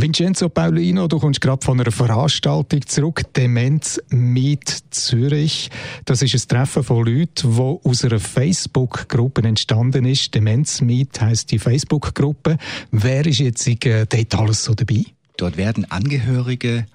Vincenzo 0.00 0.48
Paulino, 0.48 1.08
du 1.08 1.18
kommst 1.18 1.40
gerade 1.40 1.64
von 1.64 1.80
einer 1.80 1.90
Veranstaltung 1.90 2.86
zurück, 2.86 3.22
Demenz 3.34 4.00
mit 4.10 4.84
Zürich. 4.90 5.70
Das 6.04 6.22
ist 6.22 6.34
ein 6.36 6.48
Treffen 6.48 6.84
von 6.84 7.04
Leuten, 7.04 7.56
die 7.56 7.60
aus 7.60 8.04
einer 8.04 8.20
Facebook-Gruppe 8.20 9.42
entstanden 9.42 10.04
ist. 10.04 10.32
Demenz 10.36 10.80
mit 10.82 11.20
heisst 11.20 11.50
die 11.50 11.58
Facebook-Gruppe. 11.58 12.58
Wer 12.92 13.26
ist 13.26 13.40
jetzt 13.40 13.66
äh, 13.66 14.06
dort 14.06 14.34
alles 14.36 14.62
so 14.62 14.74
dabei? 14.74 15.04
Dort 15.36 15.56
werden 15.56 15.90
Angehörige, 15.90 16.86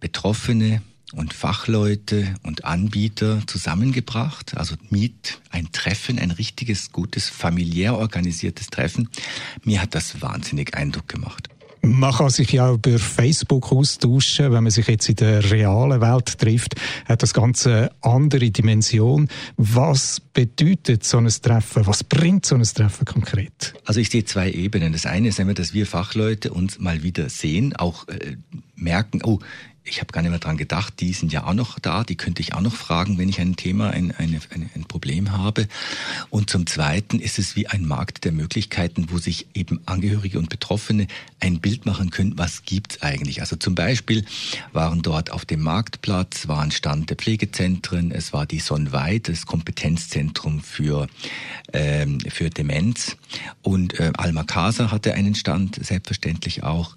Betroffene, 0.00 0.80
und 1.12 1.34
Fachleute 1.34 2.36
und 2.44 2.64
Anbieter 2.64 3.42
zusammengebracht. 3.46 4.56
Also 4.56 4.76
Miet, 4.90 5.40
ein 5.50 5.72
Treffen, 5.72 6.18
ein 6.18 6.30
richtiges, 6.30 6.92
gutes, 6.92 7.28
familiär 7.28 7.98
organisiertes 7.98 8.68
Treffen. 8.68 9.08
Mir 9.64 9.82
hat 9.82 9.94
das 9.94 10.22
wahnsinnig 10.22 10.74
Eindruck 10.74 11.08
gemacht. 11.08 11.49
Man 11.82 12.12
kann 12.12 12.30
sich 12.30 12.52
ja 12.52 12.72
über 12.72 12.98
Facebook 12.98 13.72
austauschen. 13.72 14.52
Wenn 14.52 14.64
man 14.64 14.70
sich 14.70 14.86
jetzt 14.86 15.08
in 15.08 15.16
der 15.16 15.50
realen 15.50 16.00
Welt 16.00 16.38
trifft, 16.38 16.74
hat 17.06 17.22
das 17.22 17.32
Ganze 17.32 17.70
eine 17.70 17.90
andere 18.02 18.50
Dimension. 18.50 19.28
Was 19.56 20.20
bedeutet 20.20 21.04
so 21.04 21.18
ein 21.18 21.28
Treffen? 21.28 21.86
Was 21.86 22.04
bringt 22.04 22.44
so 22.44 22.54
ein 22.54 22.62
Treffen 22.62 23.04
konkret? 23.04 23.74
Also 23.84 24.00
ich 24.00 24.10
sehe 24.10 24.24
zwei 24.24 24.50
Ebenen. 24.50 24.92
Das 24.92 25.06
eine 25.06 25.28
ist 25.28 25.40
einmal, 25.40 25.54
dass 25.54 25.72
wir 25.72 25.86
Fachleute 25.86 26.52
uns 26.52 26.78
mal 26.78 27.02
wieder 27.02 27.28
sehen, 27.28 27.74
auch 27.76 28.06
äh, 28.08 28.36
merken, 28.80 29.20
oh, 29.22 29.38
ich 29.90 30.00
habe 30.00 30.12
gar 30.12 30.20
nicht 30.22 30.30
mehr 30.30 30.38
dran 30.38 30.56
gedacht, 30.56 30.94
die 31.00 31.12
sind 31.12 31.32
ja 31.32 31.44
auch 31.44 31.54
noch 31.54 31.78
da, 31.78 32.04
die 32.04 32.16
könnte 32.16 32.42
ich 32.42 32.54
auch 32.54 32.60
noch 32.60 32.74
fragen, 32.74 33.18
wenn 33.18 33.28
ich 33.28 33.40
ein 33.40 33.56
Thema, 33.56 33.90
ein, 33.90 34.12
ein, 34.16 34.40
ein, 34.74 34.84
Problem 34.84 35.32
habe. 35.32 35.68
Und 36.28 36.50
zum 36.50 36.66
Zweiten 36.66 37.18
ist 37.18 37.38
es 37.38 37.56
wie 37.56 37.66
ein 37.66 37.86
Markt 37.86 38.24
der 38.24 38.32
Möglichkeiten, 38.32 39.06
wo 39.10 39.18
sich 39.18 39.46
eben 39.54 39.80
Angehörige 39.86 40.38
und 40.38 40.48
Betroffene 40.48 41.06
ein 41.40 41.60
Bild 41.60 41.86
machen 41.86 42.10
können, 42.10 42.36
was 42.36 42.64
gibt's 42.64 43.02
eigentlich. 43.02 43.40
Also 43.40 43.56
zum 43.56 43.74
Beispiel 43.74 44.24
waren 44.72 45.02
dort 45.02 45.32
auf 45.32 45.44
dem 45.44 45.62
Marktplatz, 45.62 46.46
war 46.46 46.60
ein 46.60 46.72
Stand 46.72 47.10
der 47.10 47.16
Pflegezentren, 47.16 48.12
es 48.12 48.32
war 48.32 48.46
die 48.46 48.60
Sonweit, 48.60 49.28
das 49.28 49.46
Kompetenzzentrum 49.46 50.60
für, 50.60 51.08
ähm, 51.72 52.20
für 52.20 52.50
Demenz 52.50 53.16
und 53.62 53.98
äh, 53.98 54.12
Alma 54.16 54.44
Casa 54.44 54.90
hatte 54.90 55.14
einen 55.14 55.34
Stand, 55.34 55.84
selbstverständlich 55.84 56.62
auch. 56.62 56.94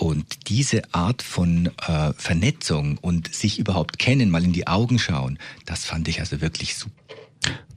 Und 0.00 0.48
diese 0.48 0.94
Art 0.94 1.20
von 1.20 1.66
äh, 1.86 2.14
Vernetzung 2.16 2.96
und 3.02 3.34
sich 3.34 3.58
überhaupt 3.58 3.98
kennen, 3.98 4.30
mal 4.30 4.42
in 4.42 4.54
die 4.54 4.66
Augen 4.66 4.98
schauen, 4.98 5.38
das 5.66 5.84
fand 5.84 6.08
ich 6.08 6.20
also 6.20 6.40
wirklich 6.40 6.74
super. 6.74 6.94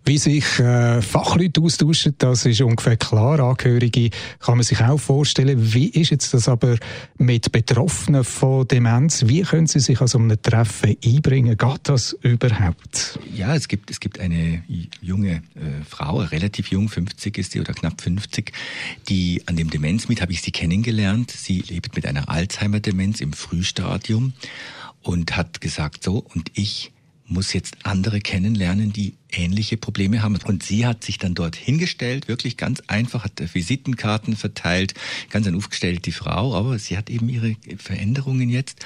Wie 0.06 0.18
sich 0.18 0.60
äh, 0.60 1.02
Fachleute 1.02 1.62
austauschen, 1.62 2.16
das 2.18 2.46
ist 2.46 2.60
ungefähr 2.62 2.98
klar. 2.98 3.40
Angehörige 3.40 4.10
kann 4.40 4.58
man 4.58 4.64
sich 4.64 4.82
auch 4.82 4.98
vorstellen. 4.98 5.74
Wie 5.74 5.88
ist 5.88 6.10
jetzt 6.10 6.34
das 6.34 6.50
aber 6.50 6.76
mit 7.18 7.54
Betroffenen 7.54 8.26
von 8.26 8.68
Demenz? 8.68 9.24
Wie 9.28 9.44
können 9.44 9.68
sie 9.68 9.80
sich 9.80 10.02
an 10.02 10.08
so 10.08 10.18
einem 10.18 10.42
Treffen 10.42 10.98
einbringen? 11.06 11.58
Geht 11.58 11.80
das 11.84 12.12
überhaupt? 12.22 13.18
Ja, 13.34 13.56
es 13.56 13.70
gibt, 13.70 13.92
es 13.92 14.02
gibt 14.02 14.20
eine 14.20 14.64
junge 15.02 15.36
äh, 15.36 15.42
Frau, 15.88 16.18
relativ 16.18 16.68
jung, 16.68 16.90
50 16.90 17.38
ist 17.38 17.54
sie 17.54 17.62
oder 17.62 17.74
knapp 17.74 18.02
50, 18.02 18.52
die 19.08 19.42
an 19.46 19.56
dem 19.56 19.70
Demenz 19.70 20.10
mit, 20.10 20.22
habe 20.22 20.34
ich 20.34 20.42
sie 20.42 20.52
kennengelernt. 20.52 21.32
Sie 21.32 21.62
lebt 21.62 21.96
mit 21.96 22.06
einer 22.06 22.30
Alzheimer-Demenz 22.30 23.22
im 23.22 23.32
Frühstadium 23.32 24.34
und 25.02 25.36
hat 25.38 25.62
gesagt, 25.62 26.04
so, 26.04 26.26
und 26.34 26.52
ich 26.56 26.93
muss 27.26 27.54
jetzt 27.54 27.78
andere 27.84 28.20
kennenlernen, 28.20 28.92
die 28.92 29.16
ähnliche 29.32 29.78
Probleme 29.78 30.22
haben. 30.22 30.38
Und 30.46 30.64
sie 30.64 30.86
hat 30.86 31.04
sich 31.04 31.18
dann 31.18 31.34
dort 31.34 31.56
hingestellt, 31.56 32.28
wirklich 32.28 32.58
ganz 32.58 32.82
einfach, 32.88 33.24
hat 33.24 33.42
Visitenkarten 33.54 34.36
verteilt, 34.36 34.94
ganz 35.30 35.48
aufgestellt, 35.48 36.06
die 36.06 36.12
Frau, 36.12 36.54
aber 36.56 36.78
sie 36.80 36.98
hat 36.98 37.10
eben 37.10 37.30
ihre 37.30 37.56
Veränderungen 37.78 38.50
jetzt. 38.50 38.86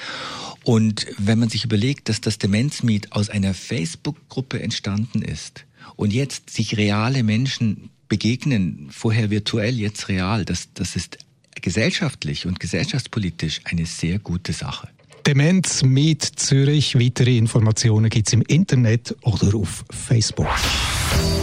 Und 0.63 1.07
wenn 1.17 1.39
man 1.39 1.49
sich 1.49 1.65
überlegt, 1.65 2.09
dass 2.09 2.21
das 2.21 2.37
Demenzmeet 2.37 3.11
aus 3.11 3.29
einer 3.29 3.53
Facebook-Gruppe 3.53 4.61
entstanden 4.61 5.21
ist 5.21 5.65
und 5.95 6.13
jetzt 6.13 6.49
sich 6.49 6.77
reale 6.77 7.23
Menschen 7.23 7.89
begegnen, 8.07 8.87
vorher 8.91 9.29
virtuell, 9.29 9.79
jetzt 9.79 10.09
real, 10.09 10.45
das, 10.45 10.69
das 10.73 10.95
ist 10.95 11.17
gesellschaftlich 11.61 12.45
und 12.45 12.59
gesellschaftspolitisch 12.59 13.61
eine 13.65 13.85
sehr 13.85 14.19
gute 14.19 14.53
Sache. 14.53 14.89
Demenz 15.27 15.83
mit 15.83 16.23
Zürich. 16.23 16.97
Weitere 16.97 17.37
Informationen 17.37 18.09
gibt 18.09 18.27
es 18.27 18.33
im 18.33 18.41
Internet 18.43 19.13
oder 19.23 19.57
auf 19.57 19.83
Facebook. 19.91 20.47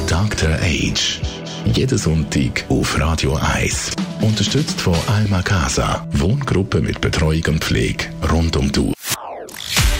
Dr. 0.08 0.54
Age. 0.54 1.20
Jeden 1.66 1.98
Sonntag 1.98 2.64
auf 2.70 2.98
Radio 2.98 3.36
1. 3.36 3.90
Unterstützt 4.22 4.80
von 4.80 4.96
Alma 5.06 5.42
Casa. 5.42 6.08
Wohngruppe 6.12 6.80
mit 6.80 7.02
Betreuung 7.02 7.42
und 7.48 7.62
Pflege 7.62 8.06
rund 8.32 8.56
um 8.56 8.72
die 8.72 8.94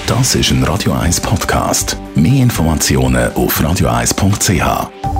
Das 0.07 0.35
ist 0.35 0.51
ein 0.51 0.65
Radio 0.65 0.93
1 0.93 1.21
Podcast. 1.21 1.99
Mehr 2.15 2.43
Informationen 2.43 3.35
auf 3.35 3.61
radio1.ch. 3.61 5.14